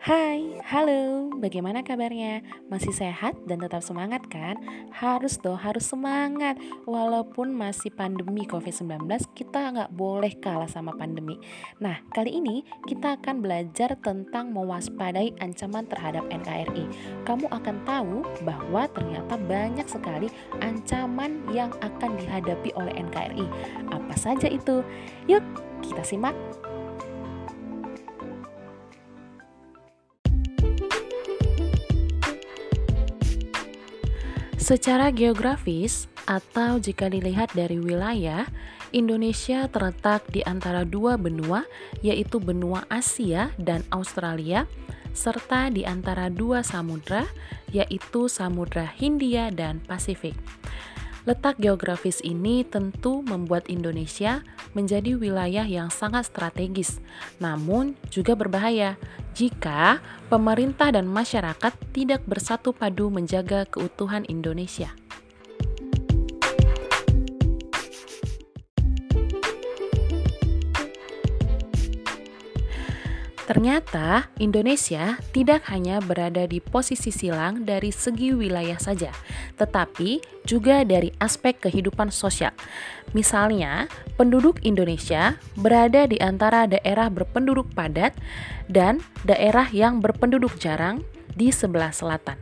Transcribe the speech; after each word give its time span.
Hai, 0.00 0.56
halo, 0.64 1.28
bagaimana 1.44 1.84
kabarnya? 1.84 2.40
Masih 2.72 2.88
sehat 2.88 3.36
dan 3.44 3.60
tetap 3.60 3.84
semangat 3.84 4.24
kan? 4.32 4.56
Harus 4.96 5.36
dong, 5.36 5.60
harus 5.60 5.92
semangat 5.92 6.56
Walaupun 6.88 7.52
masih 7.52 7.92
pandemi 7.92 8.48
COVID-19, 8.48 9.04
kita 9.36 9.60
nggak 9.60 9.92
boleh 9.92 10.32
kalah 10.40 10.72
sama 10.72 10.96
pandemi 10.96 11.36
Nah, 11.84 12.00
kali 12.16 12.40
ini 12.40 12.64
kita 12.88 13.20
akan 13.20 13.44
belajar 13.44 13.92
tentang 14.00 14.56
mewaspadai 14.56 15.36
ancaman 15.36 15.84
terhadap 15.84 16.24
NKRI 16.32 16.88
Kamu 17.28 17.52
akan 17.52 17.76
tahu 17.84 18.24
bahwa 18.40 18.88
ternyata 18.96 19.36
banyak 19.36 19.84
sekali 19.84 20.32
ancaman 20.64 21.44
yang 21.52 21.76
akan 21.84 22.16
dihadapi 22.16 22.72
oleh 22.72 22.96
NKRI 22.96 23.44
Apa 23.92 24.16
saja 24.16 24.48
itu? 24.48 24.80
Yuk, 25.28 25.44
kita 25.84 26.00
simak 26.00 26.32
Secara 34.60 35.08
geografis, 35.08 36.04
atau 36.28 36.76
jika 36.76 37.08
dilihat 37.08 37.48
dari 37.56 37.80
wilayah, 37.80 38.44
Indonesia 38.92 39.64
terletak 39.72 40.28
di 40.28 40.44
antara 40.44 40.84
dua 40.84 41.16
benua, 41.16 41.64
yaitu 42.04 42.36
benua 42.36 42.84
Asia 42.92 43.56
dan 43.56 43.80
Australia, 43.88 44.68
serta 45.16 45.72
di 45.72 45.88
antara 45.88 46.28
dua 46.28 46.60
samudra, 46.60 47.24
yaitu 47.72 48.28
Samudra 48.28 48.84
Hindia 48.84 49.48
dan 49.48 49.80
Pasifik. 49.80 50.36
Letak 51.30 51.62
geografis 51.62 52.18
ini 52.26 52.66
tentu 52.66 53.22
membuat 53.22 53.70
Indonesia 53.70 54.42
menjadi 54.74 55.14
wilayah 55.14 55.62
yang 55.62 55.86
sangat 55.86 56.26
strategis, 56.26 56.98
namun 57.38 57.94
juga 58.10 58.34
berbahaya 58.34 58.98
jika 59.30 60.02
pemerintah 60.26 60.90
dan 60.90 61.06
masyarakat 61.06 61.70
tidak 61.94 62.26
bersatu 62.26 62.74
padu 62.74 63.14
menjaga 63.14 63.62
keutuhan 63.70 64.26
Indonesia. 64.26 64.90
Ternyata 73.50 74.30
Indonesia 74.38 75.18
tidak 75.34 75.66
hanya 75.74 75.98
berada 75.98 76.46
di 76.46 76.62
posisi 76.62 77.10
silang 77.10 77.66
dari 77.66 77.90
segi 77.90 78.30
wilayah 78.30 78.78
saja, 78.78 79.10
tetapi 79.58 80.22
juga 80.46 80.86
dari 80.86 81.10
aspek 81.18 81.58
kehidupan 81.58 82.14
sosial. 82.14 82.54
Misalnya, 83.10 83.90
penduduk 84.14 84.62
Indonesia 84.62 85.34
berada 85.58 86.06
di 86.06 86.22
antara 86.22 86.70
daerah 86.70 87.10
berpenduduk 87.10 87.74
padat 87.74 88.14
dan 88.70 89.02
daerah 89.26 89.66
yang 89.74 89.98
berpenduduk 89.98 90.54
jarang 90.62 91.02
di 91.34 91.50
sebelah 91.50 91.90
selatan. 91.90 92.38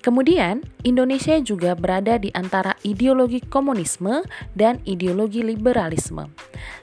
Kemudian, 0.00 0.64
Indonesia 0.80 1.36
juga 1.44 1.76
berada 1.76 2.16
di 2.16 2.32
antara 2.32 2.72
ideologi 2.80 3.44
komunisme 3.44 4.24
dan 4.56 4.80
ideologi 4.88 5.44
liberalisme, 5.44 6.32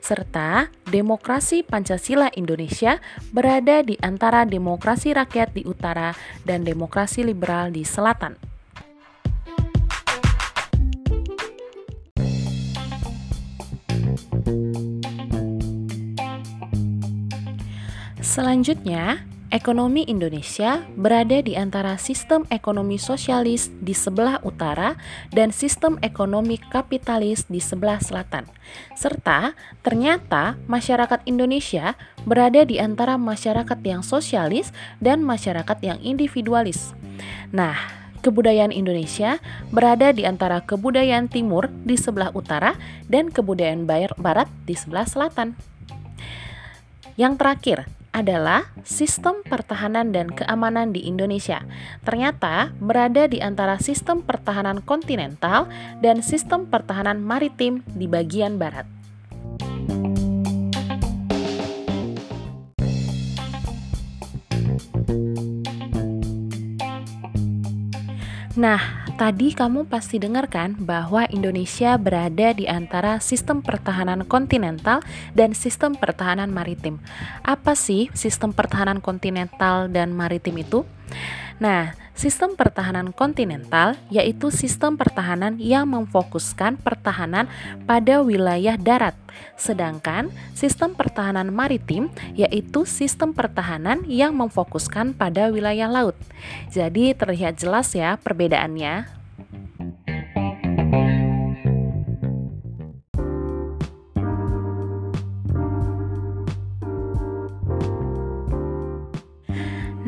serta 0.06 0.70
demokrasi 0.86 1.66
Pancasila 1.66 2.30
Indonesia 2.38 3.02
berada 3.34 3.82
di 3.82 3.98
antara 4.06 4.46
demokrasi 4.46 5.18
rakyat 5.18 5.50
di 5.50 5.66
utara 5.66 6.14
dan 6.46 6.62
demokrasi 6.62 7.26
liberal 7.26 7.74
di 7.74 7.82
selatan. 7.82 8.38
Selanjutnya, 18.22 19.26
Ekonomi 19.48 20.04
Indonesia 20.12 20.84
berada 21.00 21.40
di 21.40 21.56
antara 21.56 21.96
sistem 21.96 22.44
ekonomi 22.52 23.00
sosialis 23.00 23.72
di 23.80 23.96
sebelah 23.96 24.44
utara 24.44 25.00
dan 25.32 25.56
sistem 25.56 25.96
ekonomi 26.04 26.60
kapitalis 26.60 27.48
di 27.48 27.64
sebelah 27.64 27.96
selatan. 28.04 28.44
Serta 29.00 29.56
ternyata 29.88 30.60
masyarakat 30.68 31.24
Indonesia 31.24 31.96
berada 32.28 32.68
di 32.68 32.76
antara 32.76 33.16
masyarakat 33.16 33.80
yang 33.88 34.04
sosialis 34.04 34.76
dan 35.00 35.24
masyarakat 35.24 35.80
yang 35.80 36.04
individualis. 36.04 36.92
Nah, 37.56 37.80
kebudayaan 38.28 38.76
Indonesia 38.76 39.40
berada 39.72 40.12
di 40.12 40.28
antara 40.28 40.60
kebudayaan 40.60 41.32
timur 41.32 41.72
di 41.88 41.96
sebelah 41.96 42.36
utara 42.36 42.76
dan 43.08 43.32
kebudayaan 43.32 43.88
barat 44.20 44.52
di 44.68 44.76
sebelah 44.76 45.08
selatan. 45.08 45.56
Yang 47.16 47.34
terakhir, 47.40 47.78
adalah 48.18 48.74
sistem 48.82 49.46
pertahanan 49.46 50.10
dan 50.10 50.34
keamanan 50.34 50.90
di 50.90 51.06
Indonesia. 51.06 51.62
Ternyata 52.02 52.74
berada 52.82 53.30
di 53.30 53.38
antara 53.38 53.78
sistem 53.78 54.26
pertahanan 54.26 54.82
kontinental 54.82 55.70
dan 56.02 56.26
sistem 56.26 56.66
pertahanan 56.66 57.22
maritim 57.22 57.86
di 57.94 58.10
bagian 58.10 58.58
barat. 58.58 58.90
Nah, 68.58 69.07
tadi 69.18 69.52
kamu 69.58 69.90
pasti 69.90 70.22
dengarkan 70.22 70.78
bahwa 70.78 71.26
Indonesia 71.34 71.98
berada 71.98 72.54
di 72.54 72.70
antara 72.70 73.18
sistem 73.18 73.66
pertahanan 73.66 74.24
kontinental 74.30 75.02
dan 75.34 75.58
sistem 75.58 75.98
pertahanan 75.98 76.54
maritim. 76.54 77.02
Apa 77.42 77.74
sih 77.74 78.14
sistem 78.14 78.54
pertahanan 78.54 79.02
kontinental 79.02 79.90
dan 79.90 80.14
maritim 80.14 80.62
itu? 80.62 80.86
Nah, 81.58 81.98
sistem 82.14 82.54
pertahanan 82.54 83.10
kontinental 83.10 83.98
yaitu 84.14 84.54
sistem 84.54 84.94
pertahanan 84.94 85.58
yang 85.58 85.90
memfokuskan 85.90 86.78
pertahanan 86.78 87.50
pada 87.90 88.22
wilayah 88.22 88.78
darat, 88.78 89.18
sedangkan 89.58 90.30
sistem 90.54 90.94
pertahanan 90.94 91.50
maritim 91.50 92.14
yaitu 92.38 92.86
sistem 92.86 93.34
pertahanan 93.34 94.06
yang 94.06 94.38
memfokuskan 94.38 95.18
pada 95.18 95.50
wilayah 95.50 95.90
laut. 95.90 96.18
Jadi 96.70 97.18
terlihat 97.18 97.58
jelas 97.58 97.94
ya 97.98 98.22
perbedaannya. 98.22 99.17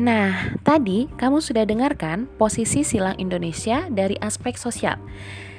Nah, 0.00 0.56
tadi 0.64 1.12
kamu 1.20 1.44
sudah 1.44 1.68
dengarkan 1.68 2.24
posisi 2.40 2.80
silang 2.80 3.20
Indonesia 3.20 3.84
dari 3.92 4.16
aspek 4.24 4.56
sosial. 4.56 4.96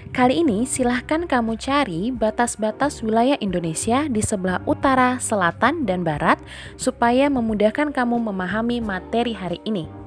Kali 0.09 0.41
ini 0.41 0.65
silahkan 0.65 1.29
kamu 1.29 1.61
cari 1.61 2.09
batas-batas 2.09 3.05
wilayah 3.05 3.37
Indonesia 3.37 4.09
di 4.09 4.19
sebelah 4.25 4.65
utara, 4.65 5.21
selatan, 5.21 5.85
dan 5.85 6.01
barat 6.01 6.41
supaya 6.73 7.29
memudahkan 7.29 7.93
kamu 7.93 8.17
memahami 8.33 8.81
materi 8.81 9.37
hari 9.37 9.61
ini. 9.61 10.00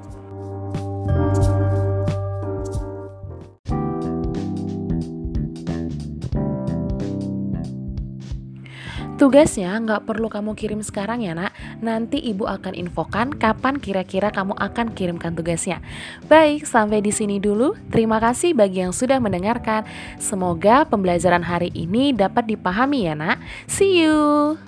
Tugasnya 9.14 9.78
nggak 9.78 10.10
perlu 10.10 10.26
kamu 10.26 10.58
kirim 10.58 10.82
sekarang 10.82 11.22
ya 11.22 11.38
nak. 11.38 11.54
Nanti 11.78 12.18
ibu 12.18 12.50
akan 12.50 12.74
infokan 12.74 13.30
kapan 13.30 13.78
kira-kira 13.78 14.34
kamu 14.34 14.58
akan 14.58 14.90
kirimkan 14.90 15.38
tugasnya. 15.38 15.78
Baik, 16.26 16.66
sampai 16.66 16.98
di 16.98 17.14
sini 17.14 17.38
dulu. 17.38 17.78
Terima 17.94 18.18
kasih 18.18 18.58
bagi 18.58 18.82
yang 18.82 18.90
sudah 18.90 19.22
mendengarkan. 19.22 19.86
Semoga 20.18 20.82
pembelajaran 20.82 21.46
hari 21.46 21.70
ini 21.78 22.10
dapat 22.10 22.50
dipahami 22.50 23.06
ya 23.06 23.14
nak. 23.14 23.38
See 23.70 24.02
you 24.02 24.58